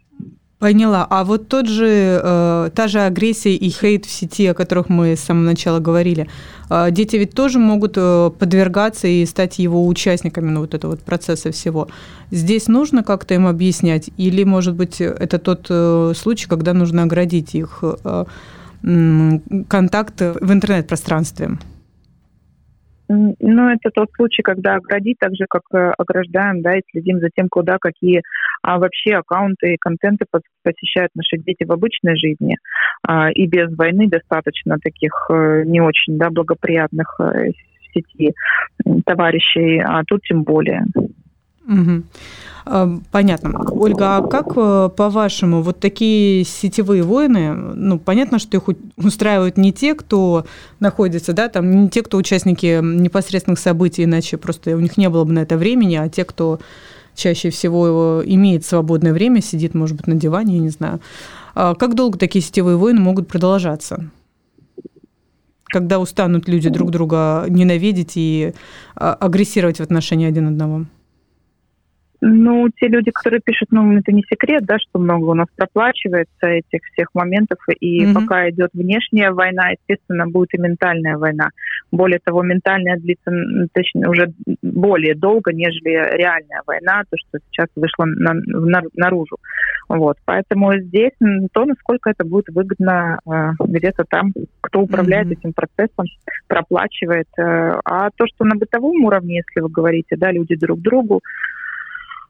Поняла. 0.64 1.06
А 1.10 1.24
вот 1.24 1.48
тот 1.48 1.68
же, 1.68 2.20
э, 2.24 2.70
та 2.74 2.88
же 2.88 3.00
агрессия 3.00 3.54
и 3.54 3.68
хейт 3.68 4.06
в 4.06 4.10
сети, 4.10 4.46
о 4.46 4.54
которых 4.54 4.88
мы 4.88 5.14
с 5.14 5.20
самого 5.20 5.44
начала 5.44 5.78
говорили, 5.78 6.26
э, 6.70 6.90
дети 6.90 7.16
ведь 7.16 7.34
тоже 7.34 7.58
могут 7.58 7.98
э, 7.98 8.30
подвергаться 8.38 9.06
и 9.06 9.26
стать 9.26 9.58
его 9.58 9.86
участниками 9.86 10.48
ну, 10.50 10.60
вот 10.60 10.72
этого 10.72 10.92
вот 10.92 11.00
процесса 11.00 11.50
всего. 11.50 11.88
Здесь 12.30 12.66
нужно 12.66 13.02
как-то 13.02 13.34
им 13.34 13.46
объяснять? 13.46 14.08
Или, 14.16 14.44
может 14.44 14.74
быть, 14.74 15.02
это 15.02 15.38
тот 15.38 15.66
э, 15.68 16.14
случай, 16.16 16.48
когда 16.48 16.72
нужно 16.72 17.02
оградить 17.02 17.54
их 17.54 17.80
э, 17.82 18.24
э, 18.84 19.38
контакт 19.68 20.18
в 20.18 20.50
интернет-пространстве? 20.50 21.58
Ну, 23.08 23.68
это 23.68 23.90
тот 23.90 24.08
случай, 24.16 24.42
когда 24.42 24.76
оградить, 24.76 25.18
так 25.18 25.34
же, 25.34 25.44
как 25.48 25.62
э, 25.74 25.92
ограждаем, 25.98 26.62
да, 26.62 26.76
и 26.76 26.82
следим 26.90 27.18
за 27.18 27.28
тем, 27.28 27.48
куда 27.50 27.76
какие 27.78 28.22
а, 28.62 28.78
вообще 28.78 29.16
аккаунты 29.16 29.74
и 29.74 29.78
контенты 29.78 30.24
посещают 30.62 31.10
наши 31.14 31.36
дети 31.36 31.64
в 31.64 31.72
обычной 31.72 32.16
жизни. 32.16 32.56
А, 33.06 33.30
и 33.30 33.46
без 33.46 33.76
войны 33.76 34.08
достаточно 34.08 34.78
таких 34.82 35.12
э, 35.30 35.64
не 35.66 35.82
очень, 35.82 36.16
да, 36.16 36.30
благоприятных 36.30 37.20
э, 37.20 37.50
сети 37.92 38.32
товарищей, 39.04 39.80
а 39.84 40.02
тут 40.06 40.22
тем 40.22 40.42
более. 40.42 40.84
Угу. 41.66 42.02
Понятно. 43.10 43.60
Ольга, 43.72 44.16
а 44.16 44.22
как, 44.26 44.52
э, 44.56 44.88
по-вашему, 44.96 45.60
вот 45.60 45.80
такие 45.80 46.44
сетевые 46.44 47.02
войны, 47.02 47.52
ну, 47.52 47.98
понятно, 47.98 48.38
что 48.38 48.56
их 48.56 48.62
устраивают 48.96 49.58
не 49.58 49.70
те, 49.70 49.94
кто 49.94 50.46
находится, 50.80 51.34
да, 51.34 51.48
там, 51.50 51.70
не 51.70 51.88
те, 51.90 52.02
кто 52.02 52.16
участники 52.16 52.80
непосредственных 52.82 53.58
событий, 53.58 54.04
иначе 54.04 54.38
просто 54.38 54.76
у 54.76 54.80
них 54.80 54.96
не 54.96 55.10
было 55.10 55.24
бы 55.24 55.32
на 55.32 55.40
это 55.40 55.58
времени, 55.58 55.96
а 55.96 56.08
те, 56.08 56.24
кто 56.24 56.58
чаще 57.14 57.50
всего 57.50 58.22
имеет 58.24 58.64
свободное 58.64 59.12
время, 59.12 59.42
сидит, 59.42 59.74
может 59.74 59.98
быть, 59.98 60.06
на 60.06 60.14
диване, 60.14 60.54
я 60.54 60.60
не 60.60 60.70
знаю. 60.70 61.00
А 61.54 61.74
как 61.74 61.94
долго 61.94 62.18
такие 62.18 62.42
сетевые 62.42 62.78
войны 62.78 63.00
могут 63.00 63.28
продолжаться? 63.28 64.10
Когда 65.64 65.98
устанут 65.98 66.48
люди 66.48 66.70
друг 66.70 66.90
друга 66.90 67.44
ненавидеть 67.48 68.12
и 68.14 68.54
а, 68.94 69.14
агрессировать 69.14 69.78
в 69.78 69.82
отношении 69.82 70.26
один 70.26 70.48
одного? 70.48 70.86
Ну, 72.26 72.70
те 72.80 72.88
люди, 72.88 73.10
которые 73.10 73.40
пишут, 73.44 73.68
ну, 73.70 73.98
это 73.98 74.10
не 74.10 74.22
секрет, 74.22 74.64
да, 74.64 74.78
что 74.78 74.98
много 74.98 75.24
у 75.26 75.34
нас 75.34 75.46
проплачивается 75.56 76.46
этих 76.46 76.80
всех 76.92 77.08
моментов, 77.12 77.58
и 77.80 78.02
mm-hmm. 78.02 78.14
пока 78.14 78.48
идет 78.48 78.70
внешняя 78.72 79.30
война, 79.30 79.72
естественно, 79.72 80.26
будет 80.26 80.54
и 80.54 80.58
ментальная 80.58 81.18
война. 81.18 81.50
Более 81.92 82.20
того, 82.24 82.42
ментальная 82.42 82.96
длится, 82.96 83.30
точнее, 83.74 84.08
уже 84.08 84.32
более 84.62 85.14
долго, 85.14 85.52
нежели 85.52 86.16
реальная 86.16 86.62
война, 86.66 87.02
то, 87.10 87.16
что 87.18 87.38
сейчас 87.50 87.68
вышло 87.76 88.06
на, 88.06 88.32
на, 88.32 88.80
наружу. 88.94 89.36
Вот, 89.90 90.16
поэтому 90.24 90.72
здесь 90.78 91.12
то, 91.52 91.66
насколько 91.66 92.08
это 92.08 92.24
будет 92.24 92.48
выгодно 92.48 93.18
э, 93.26 93.50
где-то 93.66 94.04
там, 94.08 94.32
кто 94.62 94.80
управляет 94.80 95.26
mm-hmm. 95.26 95.38
этим 95.40 95.52
процессом, 95.52 96.06
проплачивает. 96.48 97.28
Э, 97.38 97.80
а 97.84 98.08
то, 98.16 98.24
что 98.26 98.46
на 98.46 98.56
бытовом 98.56 99.04
уровне, 99.04 99.42
если 99.46 99.60
вы 99.60 99.68
говорите, 99.68 100.16
да, 100.16 100.32
люди 100.32 100.56
друг 100.56 100.80
другу, 100.80 101.20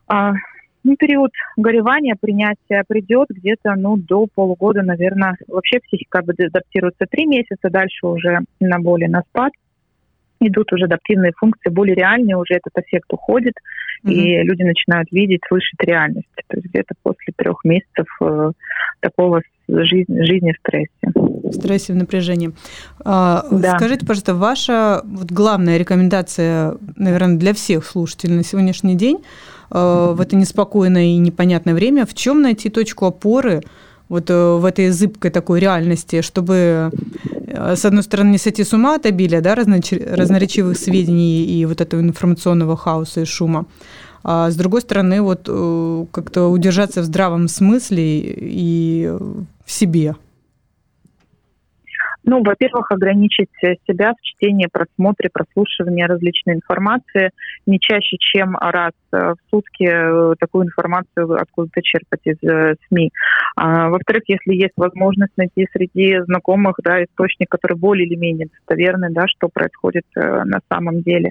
ну, 0.09 0.97
период 0.97 1.33
горевания, 1.57 2.15
принятия 2.21 2.85
придет 2.87 3.29
где-то 3.31 3.75
ну, 3.77 3.97
до 3.97 4.27
полугода, 4.35 4.83
наверное. 4.83 5.37
Вообще 5.49 5.81
психика 5.81 6.19
адаптируется 6.19 7.07
три 7.11 7.27
месяца, 7.27 7.71
дальше 7.71 8.07
уже 8.07 8.41
на 8.61 8.79
боли, 8.79 9.07
на 9.07 9.23
спад 9.23 9.53
идут 10.41 10.73
уже 10.73 10.85
адаптивные 10.85 11.33
функции, 11.37 11.71
более 11.71 11.95
реальные, 11.95 12.37
уже 12.37 12.55
этот 12.55 12.85
эффект 12.85 13.13
уходит, 13.13 13.55
mm-hmm. 14.05 14.13
и 14.13 14.43
люди 14.43 14.63
начинают 14.63 15.11
видеть, 15.11 15.41
слышать 15.49 15.81
реальность. 15.81 16.29
То 16.49 16.57
есть 16.57 16.69
где-то 16.69 16.95
после 17.03 17.33
трех 17.37 17.65
месяцев 17.65 18.07
э, 18.21 18.53
такого 19.01 19.43
жизни, 19.69 20.25
жизни 20.25 20.53
в 20.53 20.59
стрессе. 20.59 20.91
В 21.15 21.53
стрессе, 21.53 21.93
в 21.93 21.97
напряжении. 21.97 22.53
А, 23.05 23.45
да. 23.51 23.77
Скажите, 23.79 24.07
пожалуйста, 24.07 24.35
ваша 24.35 25.03
вот 25.05 25.31
главная 25.31 25.79
рекомендация, 25.79 26.77
наверное, 27.05 27.37
для 27.37 27.55
всех 27.55 27.87
слушателей 27.87 28.37
на 28.37 28.45
сегодняшний 28.45 28.97
день– 28.97 29.19
Э, 29.75 30.15
в 30.15 30.21
это 30.21 30.37
неспокойное 30.37 31.07
и 31.07 31.17
непонятное 31.17 31.75
время, 31.75 32.07
в 32.07 32.15
чем 32.15 32.43
найти 32.43 32.71
точку 32.71 33.07
опоры 33.07 33.63
вот 34.09 34.31
э, 34.31 34.55
в 34.57 34.65
этой 34.65 34.91
зыбкой 34.91 35.31
такой 35.31 35.61
реальности, 35.61 36.23
чтобы, 36.23 36.93
э, 37.47 37.77
с 37.77 37.85
одной 37.85 38.03
стороны, 38.03 38.31
не 38.31 38.39
сойти 38.39 38.63
с 38.63 38.73
ума 38.73 38.95
от 38.95 39.07
обилия 39.07 39.41
да, 39.41 39.55
разноречивых 39.55 40.79
сведений 40.79 41.45
и 41.45 41.65
вот 41.67 41.81
этого 41.81 42.01
информационного 42.01 42.77
хаоса 42.77 43.23
и 43.23 43.25
шума, 43.25 43.67
а 44.23 44.51
с 44.51 44.57
другой 44.57 44.81
стороны, 44.81 45.21
вот 45.21 45.51
как-то 46.13 46.49
удержаться 46.49 47.03
в 47.03 47.05
здравом 47.05 47.49
смысле 47.49 48.21
и 48.25 49.13
в 49.67 49.71
себе. 49.71 50.15
Ну, 52.25 52.43
во-первых, 52.43 52.91
ограничить 52.91 53.51
себя 53.87 54.13
в 54.13 54.23
чтении, 54.23 54.69
просмотре, 54.71 55.29
прослушивании 55.33 56.05
различной 56.05 56.55
информации 56.55 57.31
не 57.67 57.79
чаще, 57.79 58.17
чем 58.19 58.57
раз 58.57 58.93
в 59.13 59.37
сутки 59.51 59.85
э, 59.85 60.35
такую 60.39 60.67
информацию 60.67 61.41
откуда-то 61.41 61.83
черпать 61.83 62.21
из 62.25 62.37
э, 62.43 62.75
СМИ. 62.89 63.11
А, 63.57 63.89
во-вторых, 63.91 64.23
если 64.27 64.55
есть 64.55 64.75
возможность 64.77 65.37
найти 65.37 65.67
среди 65.73 66.21
знакомых 66.23 66.77
да, 66.83 67.05
источник, 67.05 67.49
который 67.49 67.77
более 67.77 68.07
или 68.07 68.17
менее 68.17 68.49
достоверный, 68.49 69.13
да, 69.13 69.27
что 69.29 69.49
происходит 69.49 70.05
э, 70.17 70.45
на 70.45 70.61
самом 70.71 71.03
деле, 71.03 71.31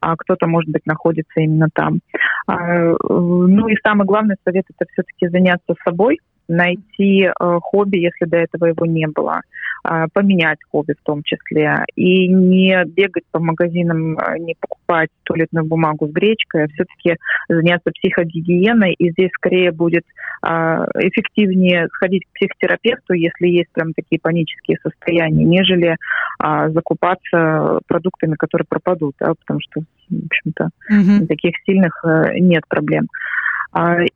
а 0.00 0.16
кто-то, 0.16 0.46
может 0.46 0.70
быть, 0.70 0.86
находится 0.86 1.40
именно 1.40 1.68
там. 1.72 2.00
А, 2.46 2.94
ну 3.08 3.68
и 3.68 3.76
самый 3.84 4.06
главный 4.06 4.36
совет– 4.44 4.64
это 4.76 4.90
все-таки 4.92 5.28
заняться 5.28 5.74
собой, 5.84 6.18
найти 6.50 7.22
э, 7.22 7.30
хобби, 7.62 7.98
если 7.98 8.24
до 8.26 8.38
этого 8.38 8.66
его 8.66 8.84
не 8.84 9.06
было, 9.06 9.40
э, 9.84 10.06
поменять 10.12 10.58
хобби 10.70 10.94
в 11.00 11.04
том 11.04 11.22
числе, 11.22 11.84
и 11.94 12.28
не 12.28 12.84
бегать 12.84 13.24
по 13.30 13.38
магазинам, 13.38 14.18
э, 14.18 14.38
не 14.38 14.54
покупать 14.58 15.10
туалетную 15.22 15.64
бумагу 15.64 16.08
с 16.08 16.10
гречкой, 16.10 16.64
а 16.64 16.68
все-таки 16.68 17.16
заняться 17.48 17.92
психогигиеной, 17.92 18.94
и 18.94 19.10
здесь 19.12 19.30
скорее 19.34 19.70
будет 19.70 20.04
э, 20.42 20.48
эффективнее 20.48 21.86
сходить 21.94 22.24
к 22.26 22.34
психотерапевту, 22.34 23.14
если 23.14 23.46
есть 23.46 23.70
прям 23.72 23.92
такие 23.94 24.18
панические 24.20 24.78
состояния, 24.82 25.44
нежели 25.44 25.96
э, 26.42 26.70
закупаться 26.70 27.78
продуктами, 27.86 28.34
которые 28.34 28.66
пропадут, 28.68 29.14
да, 29.20 29.34
потому 29.34 29.60
что, 29.60 29.82
в 30.10 30.26
общем-то, 30.26 30.70
mm-hmm. 30.92 31.26
таких 31.26 31.54
сильных 31.64 32.04
э, 32.04 32.38
нет 32.40 32.64
проблем. 32.68 33.06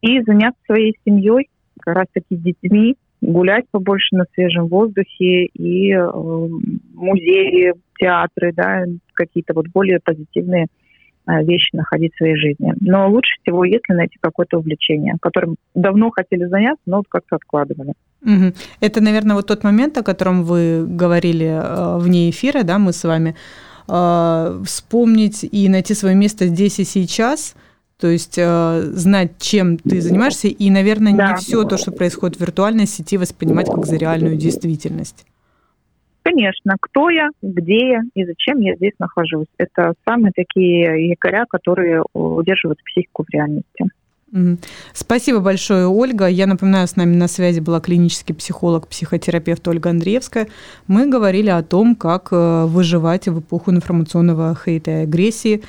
И 0.00 0.20
заняться 0.22 0.58
своей 0.66 0.96
семьей, 1.04 1.48
как 1.84 1.96
раз-таки 1.96 2.36
с 2.36 2.40
детьми, 2.40 2.96
гулять 3.20 3.64
побольше 3.70 4.16
на 4.16 4.24
свежем 4.34 4.66
воздухе 4.68 5.46
и 5.46 5.92
э, 5.92 6.10
музеи, 6.94 7.72
театры, 7.98 8.52
да, 8.54 8.84
какие-то 9.14 9.54
вот 9.54 9.66
более 9.68 10.00
позитивные 10.02 10.66
э, 11.26 11.44
вещи 11.44 11.70
находить 11.74 12.12
в 12.14 12.18
своей 12.18 12.36
жизни. 12.36 12.74
Но 12.80 13.08
лучше 13.08 13.32
всего, 13.42 13.64
если 13.64 13.92
найти 13.92 14.16
какое-то 14.20 14.58
увлечение, 14.58 15.14
которым 15.20 15.56
давно 15.74 16.10
хотели 16.10 16.44
заняться, 16.46 16.82
но 16.86 16.98
вот 16.98 17.06
как-то 17.08 17.36
откладывали. 17.36 17.94
Угу. 18.22 18.52
Это, 18.80 19.00
наверное, 19.02 19.36
вот 19.36 19.46
тот 19.46 19.64
момент, 19.64 19.96
о 19.96 20.02
котором 20.02 20.42
вы 20.44 20.86
говорили 20.86 21.46
э, 21.46 21.98
вне 21.98 22.30
эфира, 22.30 22.62
да, 22.62 22.78
мы 22.78 22.92
с 22.92 23.04
вами, 23.04 23.36
э, 23.88 24.62
вспомнить 24.64 25.44
и 25.50 25.68
найти 25.68 25.94
свое 25.94 26.14
место 26.14 26.46
здесь 26.46 26.78
и 26.78 26.84
сейчас– 26.84 27.54
то 27.98 28.08
есть 28.08 28.38
э, 28.38 28.80
знать, 28.92 29.32
чем 29.38 29.78
ты 29.78 30.00
занимаешься, 30.00 30.48
и, 30.48 30.70
наверное, 30.70 31.14
да. 31.14 31.28
не 31.28 31.36
все 31.36 31.64
то, 31.64 31.78
что 31.78 31.92
происходит 31.92 32.36
в 32.36 32.40
виртуальной 32.40 32.86
сети, 32.86 33.16
воспринимать 33.16 33.66
как 33.66 33.86
за 33.86 33.96
реальную 33.96 34.36
действительность. 34.36 35.24
Конечно, 36.22 36.76
кто 36.80 37.10
я, 37.10 37.28
где 37.42 37.88
я 37.90 38.00
и 38.14 38.24
зачем 38.24 38.58
я 38.60 38.74
здесь 38.76 38.94
нахожусь. 38.98 39.46
Это 39.58 39.92
самые 40.06 40.32
такие 40.34 41.08
якоря, 41.08 41.44
которые 41.48 42.02
удерживают 42.14 42.82
психику 42.82 43.24
в 43.24 43.30
реальности. 43.30 43.84
Спасибо 44.92 45.38
большое, 45.38 45.86
Ольга. 45.86 46.26
Я 46.26 46.46
напоминаю, 46.46 46.88
с 46.88 46.96
нами 46.96 47.14
на 47.14 47.28
связи 47.28 47.60
была 47.60 47.80
клинический 47.80 48.34
психолог, 48.34 48.88
психотерапевт 48.88 49.66
Ольга 49.68 49.90
Андреевская. 49.90 50.48
Мы 50.88 51.06
говорили 51.06 51.50
о 51.50 51.62
том, 51.62 51.94
как 51.94 52.28
э, 52.32 52.64
выживать 52.64 53.28
в 53.28 53.38
эпоху 53.38 53.70
информационного 53.70 54.56
хейта 54.56 54.90
и 54.90 55.02
агрессии. 55.04 55.62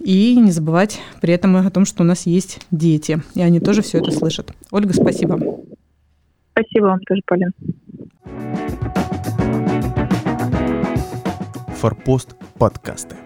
И 0.00 0.36
не 0.36 0.50
забывать 0.50 1.00
при 1.20 1.34
этом 1.34 1.56
о 1.56 1.70
том, 1.70 1.84
что 1.84 2.02
у 2.02 2.06
нас 2.06 2.26
есть 2.26 2.60
дети, 2.70 3.20
и 3.34 3.42
они 3.42 3.60
тоже 3.60 3.82
все 3.82 3.98
это 3.98 4.10
слышат. 4.10 4.52
Ольга, 4.70 4.92
спасибо. 4.92 5.38
Спасибо 6.52 6.84
вам 6.84 7.00
тоже, 7.00 7.22
Полин. 7.26 7.52
Форпост 11.76 12.34
подкасты. 12.58 13.16